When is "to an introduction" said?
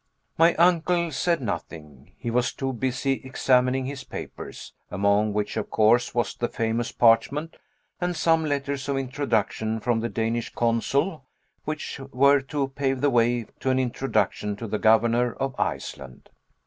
13.59-14.55